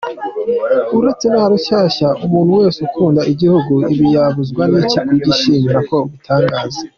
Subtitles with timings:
[0.97, 6.81] Uretse na Rushyashya, umuntu wese ukunda igihugu, ibi yabuzwa n’iki kubyishimira no kubitangaza!